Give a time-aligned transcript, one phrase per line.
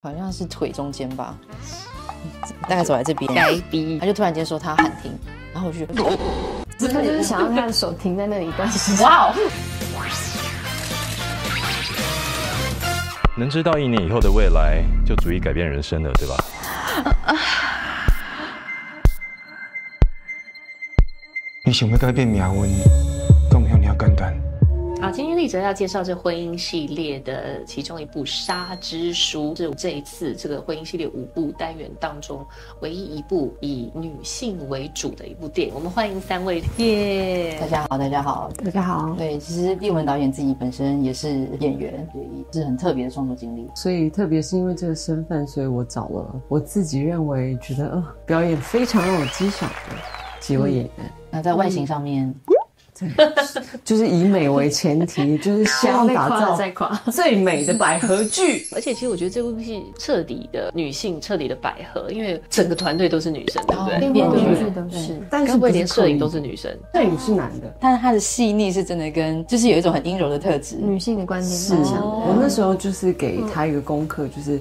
[0.00, 1.36] 好像是腿中间吧，
[2.62, 5.10] 大概走在这边，该逼他就突然间说他喊停，
[5.52, 5.94] 然后我就觉得，
[6.92, 9.04] 他就是想要他的手停在那里一段时间。
[9.04, 9.34] 哇哦，
[13.36, 16.36] 能知道一年以后的未来，就足以改变人生了，对吧？
[21.64, 22.70] 你想要改变命运，
[23.50, 23.77] 讲遐尔简单。
[25.00, 32.44] 好，今天丽哲要介绍这婚姻系列的其中一部《沙之书》，是这一次这个婚姻系列五部单元当中
[32.80, 35.74] 唯一一部以女性为主的一部电影。
[35.74, 37.58] 我们欢迎三位，耶！
[37.60, 38.50] 大家好，大家好。
[38.64, 43.70] 大家好，对，其实丽文导演自己本身也是演员，也，是很特别的创作经历。
[43.76, 49.96] 所以特别是因为这个身份，所以我找了我自己认为觉得呃表演非常有绩效的
[50.40, 50.90] 几位演员，
[51.30, 52.34] 那在外形上面，
[53.84, 58.66] 就是以美为前提，就是希望打造再夸，最美的百合剧。
[58.74, 63.94] 而且其实我觉得这部戏彻底的女性，彻底的百合，因为整个团队都是女生，对不对？
[63.94, 65.20] 哦连编剧都是。
[65.30, 66.70] 但是该不会连摄影都是女生？
[66.92, 67.72] 摄影是男的。
[67.80, 70.76] 但是他的细腻是真的跟，就是有一种很阴柔的特质。
[70.76, 72.06] 女性的观点是蛮强的。
[72.06, 74.60] 我那时候就是给他一个功课，就是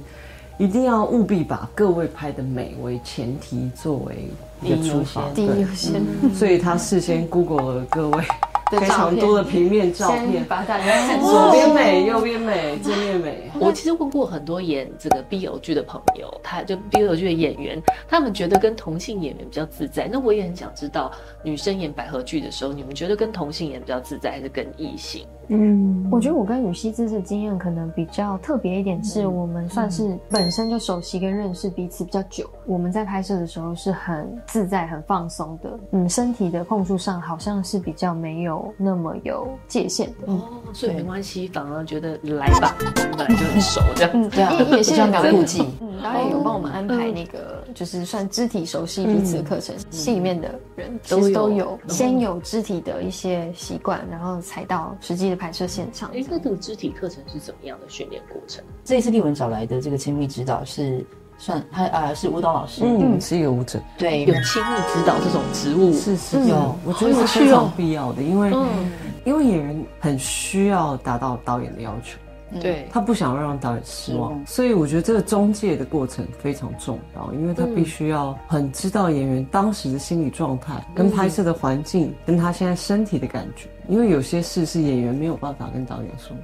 [0.57, 4.29] 一定要务必把各位拍的美为前提，作为
[4.61, 5.29] 一个出发。
[5.35, 6.01] 第一优先，
[6.33, 8.27] 所以他事先 Google 了各位的
[8.71, 13.49] 非常多的平面照片，把大家看左边美，右边美，正面美。
[13.59, 20.09] 我其实问过很多演这个 BL 剧的朋友，他就 BL 剧的演员，他们觉得跟同性演员比较自在。
[20.11, 21.11] 那我也很想知道，
[21.43, 25.25] 女生演百合剧的时候，你们觉得跟同性演比较自在，还是跟异性？
[25.49, 32.49] 嗯，我觉得我跟雨熙这次经验可能比较特别一点，是我们算是本身就熟悉跟认识彼此比较久。
[32.65, 40.31] 我们在拍摄的时候是很自在、很放松的，嗯，身体的碰触上好像是比较没有那么有界限的。
[40.31, 40.41] 哦，
[40.73, 44.11] 所以没关系，反而觉得来吧，我们本来就很熟这样。
[44.13, 49.75] 嗯，对啊也也是不需要搞顾忌嗯，导演有帮我们安排那个，就是算肢体熟悉彼此的课程。
[49.89, 56.09] 戏里面的人其实都有，先有肢体的一些习惯，然后才到实际的拍摄现场。
[56.11, 58.63] 哎，那这个肢体课程是怎么样的训练过程？
[58.83, 61.05] 这一次丽文找来的这个亲密指导是
[61.37, 64.33] 算他呃是舞蹈老师，嗯，是一个舞者，对，有。
[64.41, 68.91] 亲密指导这种职务，是是有有，我觉得是非常必要的，因为嗯，
[69.23, 72.17] 因为演员很需要达到导演的要求。
[72.61, 86.35] 对，他不想让导演失望，嗯所以我觉得这个中介的过程非常重要，因为他必须要很知道演员当时的心理状态、跟拍摄的环境、跟他现在身体的感觉，因为有些事是演员没有办法跟导演说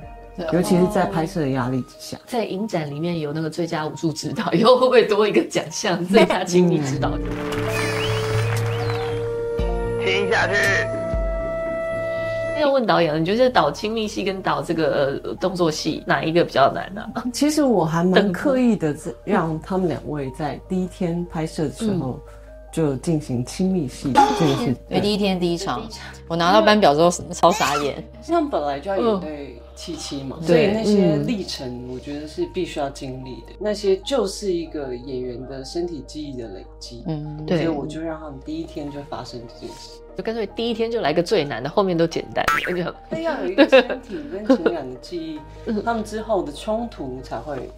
[0.52, 2.18] 尤其是在拍摄的压力之下。
[2.26, 6.04] 在影展里面有那个最佳武术指导，以后会不会多一个奖项？
[6.06, 7.12] 最佳亲密指导？
[10.04, 10.54] 听下去。
[12.62, 17.24] 要问导演了，你觉得导亲密戏跟导这个呃动作戏哪一个比较难呢、啊？
[17.34, 18.96] 其实我还蛮刻意的，
[19.26, 22.20] 让他们两位在第一天拍摄的时候
[22.74, 24.76] 就进行亲密戏这个事。
[24.90, 25.88] 对，第一天第一场，
[26.28, 37.04] 我拿到班表之后超傻眼，像本来就要演对七七嘛，所以那些历程我觉得是必须要经历的，那些就是一个演员的身体记忆的累积。
[37.06, 37.70] 嗯，所以对。
[37.70, 47.70] 我就让他们第一天就发生这件事，就干脆第一天就来个最难的，后面都简单，那就很那要有一个身体跟情感的记忆， 他们之后的冲突才会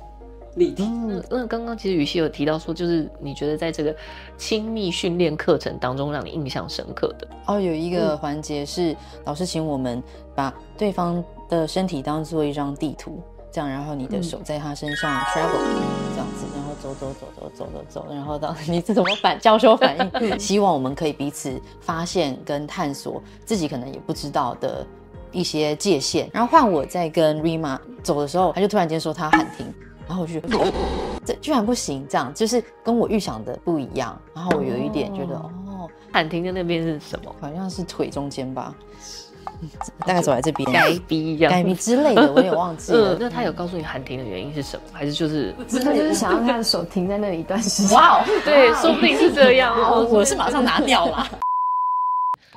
[0.55, 0.83] 立体。
[0.83, 3.95] 那那刚刚其实雨熙有提到说，就是你觉得在这个
[4.37, 8.95] 亲密训练课程当中，让你印象深刻的，哦，有一个环节是
[9.25, 10.01] 老师请我们
[10.33, 13.21] 把对方的身体当做一张地图，
[13.51, 15.61] 这样，然后你的手在他身上 travel
[16.13, 20.39] 这样子，然后走走走走走走走，然后到你是怎么反教授反应？
[20.39, 24.85] 希望我们可以彼此发现跟探索自己可能也不知道的
[25.31, 26.29] 一些界限。
[26.33, 29.65] 然后换我在跟 Rima 走的时候，他就突然间说他喊停，
[30.07, 30.73] 然后我就觉得
[31.25, 34.19] 这居然不行，这样就是跟我预想的不一样。
[34.33, 37.35] 然后我有一点觉得哦，喊停的那边是什么？
[37.41, 38.73] 好像是腿中间吧，
[40.05, 43.17] 大概走在这边，该逼一样改逼之类的，我也忘记 了呃，。
[43.19, 44.83] 那他有告诉你喊停的原因是什么？
[44.93, 47.97] 还是就是他就是想让他的手停在那里一段时间。
[47.97, 50.07] 哇哦，对，说不定是这样我哦。
[50.11, 51.27] 我是马上拿掉啦。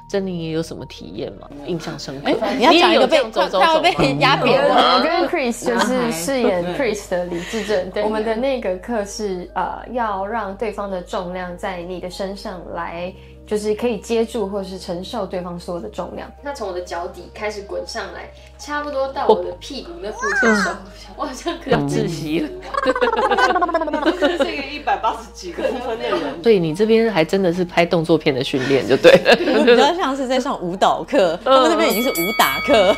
[0.09, 1.47] 珍妮也有什么体验吗？
[1.67, 2.33] 印象深刻？
[2.41, 4.97] 哎你要讲一个被也有这样走走快要被压扁了。
[4.97, 13.13] 我跟 Chris 就是饰演 Chris 的李智正，我们的那个课是呃要让对方的重量在你的身上来，
[13.49, 16.31] 就是可以接住或是承受对方所有的重量。
[16.43, 18.29] 那从我的脚底开始滚上来，
[18.59, 20.75] 差不多到我的屁股那附近的时候，
[21.17, 22.49] 我好像可以要窒息了。
[22.85, 29.35] 这个一百八十几公分的人，所以你这边还真的是拍动作片的训练，就对了。
[29.65, 32.95] 比较像是在上舞蹈课，他们那边已经是武打课。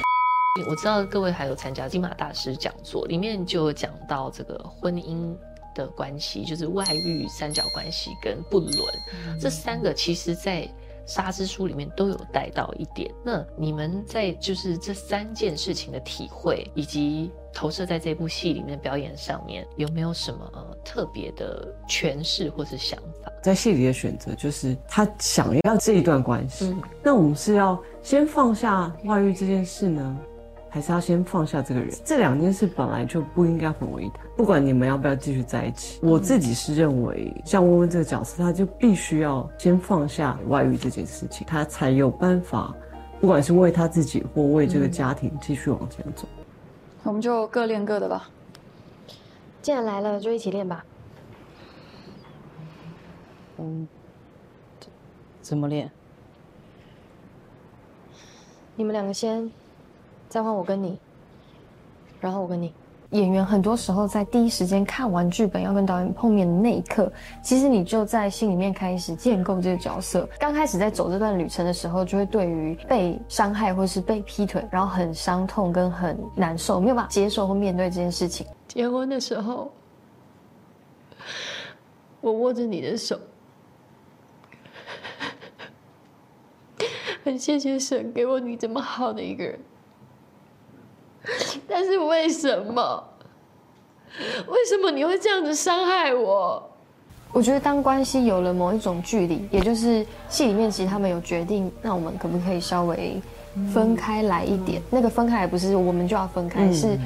[0.68, 5.32] 我知道各位还有参加金马大师讲座，里面就有讲到这个婚姻
[5.74, 8.74] 的关系，就是外遇、三角关系跟不伦，
[9.40, 10.68] 这三个其实在
[11.06, 13.12] 沙之书里面都有带到一点。
[13.24, 23.32] 那你们在就是这三件事情的体会，以及投射在这部戏里面表演上面，有没有什么特别的诠释或是想法？
[23.42, 30.18] 在戏里的选择就是他想要这一段关系，那我们是要先放下外遇这件事呢？
[30.70, 34.20] 还是要先放下这个人，这两件事本来就不应该混为一谈。
[34.36, 42.72] 不管你们要不要继续在一起，我自己是认为，像温温这个角色，他就必须要先放下外遇这件事情，他才有办法，
[43.20, 46.28] 不管是为他自己或为这个家庭继续往前走。
[47.02, 48.30] 我们就各练各的吧。
[49.60, 50.84] 既然来了，就一起练吧。
[53.58, 53.88] 嗯，
[55.42, 55.90] 怎么练？
[58.76, 59.50] 你们两个先。
[60.30, 60.98] 再换我跟你，
[62.20, 62.72] 然后我跟你。
[63.10, 67.12] 演员很多时候在第一时间看完剧本要跟导演碰面的那一刻，
[67.42, 70.28] 其实你就在心里面开始建构这个角色。
[70.38, 78.46] 刚开始在走这段旅程的时候，就会对于被伤害或是被劈腿，然后很伤痛跟很难受，没有办法接受或面对这件事情。
[78.68, 79.72] 结婚的时候，
[82.20, 83.18] 我握着你的手，
[87.24, 89.58] 很谢谢神给我你这么好的一个人。
[91.80, 93.02] 但是为什么？
[94.48, 96.62] 为什么你会这样子伤害我？
[97.32, 103.18] 我觉得当关系有了某一种距离，也就是戏里面其实他们有决定，那我们可不可以稍微
[103.72, 104.82] 分开来一点？
[104.90, 106.98] 那个分开也不是我们就要分开，是。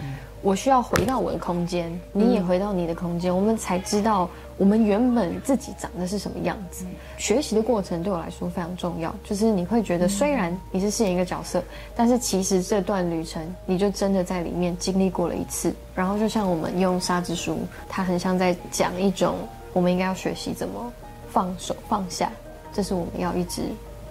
[0.44, 6.84] 我需要回到我的空间，你也回到你的空间，我们才知道我们原本自己长的是什么样子。
[7.16, 11.64] 学习的过程对我来说非常重要，就是你会觉得虽然你是饰演一个角色，
[11.96, 15.74] 但是其实这段旅程你就真的在里面经历过了一次。
[15.94, 19.36] 然后就像我们用沙之书，它很像在讲一种
[19.72, 20.92] 我们应该要学习怎么
[21.30, 22.30] 放手放下，
[22.70, 23.62] 这是我们要一直。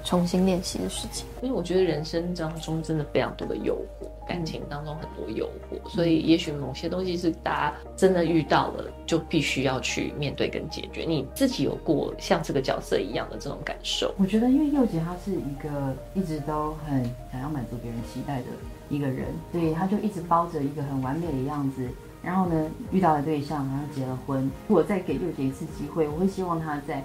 [0.03, 11.05] 重新练习的事情，因为我觉得人生当中真的非常多的诱惑，感情当中很多诱惑，所以也许某些东西是大家真的遇到了，就必须要去面对跟解决。
[11.05, 14.13] 你自己有过像这个角色一样的这种感受？
[14.17, 18.47] 我觉得，因为佑杰他是一个一直都很想要满足别人期待的
[18.89, 21.87] 一个人，所以他就一直包着一个很完美的样子，
[22.21, 24.51] 然后呢，遇到了对象，然后结了婚。
[24.67, 27.01] 如果再给佑杰一次机会，我会希望他在。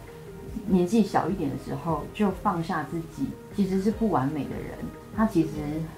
[0.66, 4.76] 年纪小一点的时候就放下自己，其实是不完美的人，
[5.18, 5.50] 他其实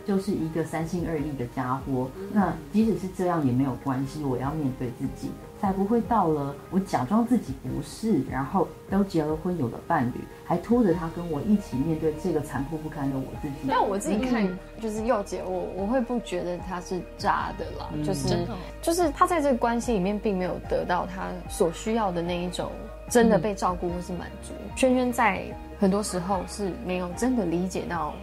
[0.07, 2.11] 就是一个三心二意的家伙。
[2.33, 5.31] 那即使是这样也没有关系，我要面对自己。
[5.61, 13.69] 才不会到了我假装自己不是，然后都结了婚有了伴侣，还拖着他跟我一起面对这个残酷不堪的我自己。
[13.69, 14.49] 但我自己看
[14.81, 18.49] 就是佑姐，我我会不觉得他是渣的啦，就是
[18.81, 22.73] 就是他在这个关系里面并没有得到他所需要的那一种
[23.11, 24.55] 真的被照顾或是满足。
[24.75, 25.45] 轩轩在
[25.79, 28.15] 很多时候是没有真的理解到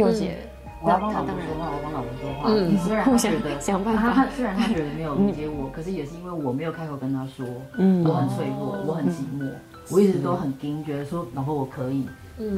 [0.00, 0.38] 佑姐。
[0.82, 2.48] 我要帮老公说话，我帮老婆说话。
[2.48, 7.44] 嗯，虽然他觉得想办法，他虽然他觉得没有理解我，可是也是因为我没有开口跟他说，
[7.76, 9.46] 嗯，我很脆弱，我很寂寞，
[9.90, 12.08] 我一直都很惊，觉得说老婆我可以，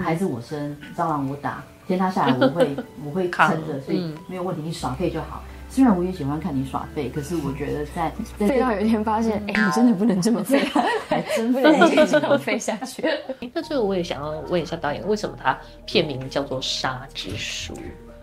[0.00, 5.42] 孩子我生，蟑螂我打，天塌下来我会 我会撑着，所以没有问题，你耍废就好。
[5.72, 10.60] 虽然我也喜欢看你耍废，可是我觉得在废到有一天发现，哎，你真的不能这么废，
[11.08, 11.72] 还真不能
[12.06, 13.02] 这么废下去。
[13.54, 17.72] 那最后我也想要问一下导演，为什么他片名叫做《沙之书》？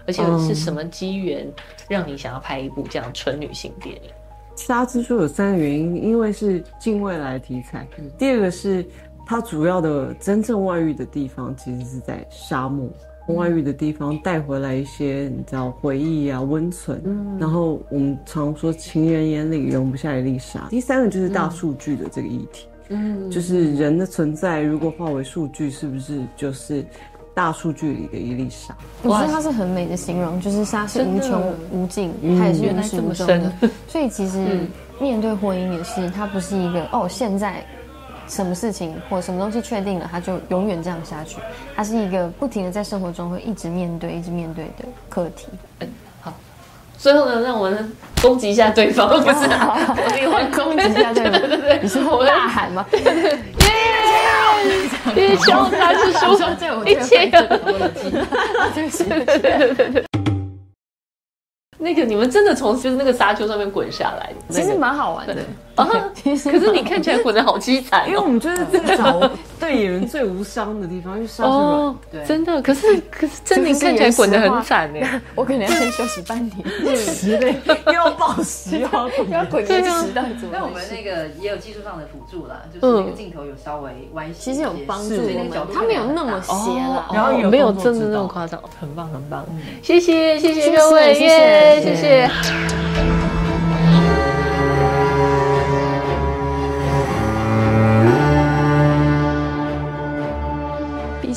[0.05, 1.51] 而且是什么机缘
[1.87, 4.11] 让你想要拍一部这样纯女性电影？
[4.63, 7.87] 《沙之书》有三个原因，因为是近未来题材。
[8.15, 8.85] 第二个是
[9.25, 12.87] 它主要的真正外遇的地方其实是在沙漠，
[13.35, 17.01] 外遇的地方带回来一些你知道回忆啊温存。
[17.39, 20.67] 然后我们常说情人眼里容不下一粒沙。
[20.69, 26.85] 第三个就是大数据的这个议题，嗯，就是人的存在如果化为数据，是不是就是？
[27.31, 33.53] 大数据里的一粒沙，我觉得它是很美的形容，就是沙是无穷无尽，它也是原始无终的。
[33.87, 34.67] 所以其实
[34.99, 37.63] 面对婚姻也是，它不是一个哦，现在
[38.29, 41.37] 什么事情或什么东西确定了，他就永远这样下去。
[41.75, 45.47] 它是一个不停的在生活中会一直面对、一直面对的课题。
[45.79, 45.89] 嗯，
[46.21, 46.31] 好。
[46.97, 49.23] 最后呢，让我们攻击一下对方， 不是？
[49.25, 52.85] 我另外攻击一下对方， 对对对，你是我大喊吗？
[55.15, 56.35] 一枪他是说，
[56.85, 57.57] 一千个，对
[58.89, 60.05] 对对对对。
[61.81, 65.37] 那个你们真的从就是那个沙丘上面滚下来，其实蛮好玩的。
[66.51, 69.19] 可是你看起来滚得好凄惨，因为我们就是在找
[69.59, 71.95] 对演员最无伤的地方，因为伤是软。
[72.11, 72.61] 对，真的。
[72.61, 76.67] 可是可是真的看起来滚得很惨哎， 我可能要先休息半年，
[76.97, 77.55] 十倍。
[77.87, 80.49] 又要暴食又要滚，要滚延迟到怎么？
[80.51, 89.45] 那我们那个也有技术上的辅助啦，就是那个镜头有稍微歪斜，其实有帮助我们，他没有那么斜了，然后没有真的那么夸张，很棒很棒，
[89.81, 93.38] 谢谢谢谢各位耶，谢谢。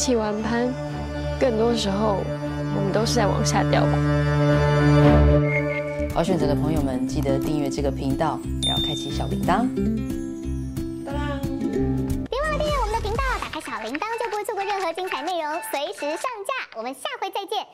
[0.02, 0.68] 起玩攀，
[1.38, 2.24] 更多时候
[2.74, 3.92] 我们都是在往下掉吧。
[6.12, 9.64] 好选择的朋友们，记得订阅这个频道，然后开启小铃铛。
[11.04, 16.76] 别忘了订阅我们的频道，打开小铃铛就不会错过任何精彩内容，随时上架。
[16.76, 17.64] 我们下回再见。